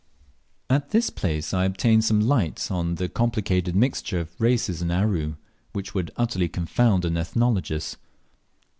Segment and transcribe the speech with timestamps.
[0.67, 5.35] At this place I obtained some light on the complicated mixture of races in Aru,
[5.73, 7.97] which would utterly confound an ethnologist.